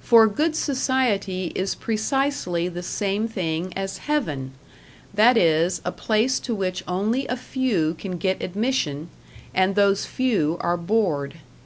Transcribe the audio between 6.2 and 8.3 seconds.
to which only a few can